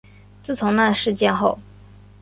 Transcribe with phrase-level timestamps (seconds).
[0.43, 1.59] 自从那事件后